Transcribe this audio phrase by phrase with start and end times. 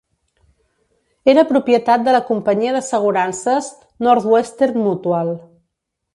[1.33, 3.69] Era propietat de la companyia d'assegurances
[4.09, 5.33] Northwestern Mutual.